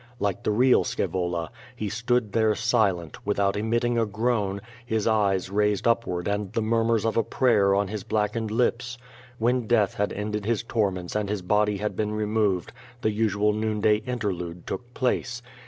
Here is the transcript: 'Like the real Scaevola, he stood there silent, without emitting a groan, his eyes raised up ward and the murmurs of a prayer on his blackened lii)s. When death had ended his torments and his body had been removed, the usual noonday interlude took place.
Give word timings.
'Like 0.27 0.41
the 0.41 0.49
real 0.49 0.83
Scaevola, 0.83 1.49
he 1.75 1.87
stood 1.87 2.31
there 2.33 2.55
silent, 2.55 3.23
without 3.23 3.55
emitting 3.55 3.99
a 3.99 4.05
groan, 4.07 4.59
his 4.83 5.05
eyes 5.05 5.51
raised 5.51 5.87
up 5.87 6.07
ward 6.07 6.27
and 6.27 6.51
the 6.53 6.61
murmurs 6.63 7.05
of 7.05 7.17
a 7.17 7.23
prayer 7.23 7.75
on 7.75 7.87
his 7.87 8.03
blackened 8.03 8.49
lii)s. 8.49 8.97
When 9.37 9.67
death 9.67 9.93
had 9.93 10.11
ended 10.11 10.43
his 10.43 10.63
torments 10.63 11.15
and 11.15 11.29
his 11.29 11.43
body 11.43 11.77
had 11.77 11.95
been 11.95 12.13
removed, 12.13 12.73
the 13.01 13.11
usual 13.11 13.53
noonday 13.53 13.97
interlude 13.97 14.65
took 14.65 14.91
place. 14.95 15.43